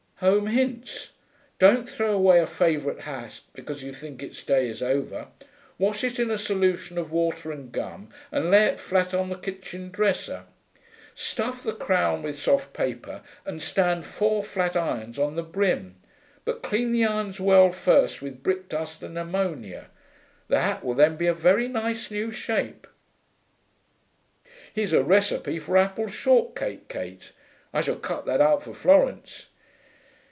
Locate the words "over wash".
4.83-6.03